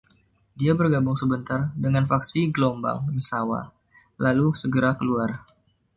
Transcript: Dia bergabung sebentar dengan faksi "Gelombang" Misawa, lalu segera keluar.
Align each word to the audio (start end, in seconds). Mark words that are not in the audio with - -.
Dia 0.59 0.71
bergabung 0.79 1.13
sebentar 1.21 1.61
dengan 1.83 2.05
faksi 2.11 2.41
"Gelombang" 2.55 2.99
Misawa, 3.15 3.61
lalu 4.25 4.47
segera 4.61 4.91
keluar. 4.99 5.31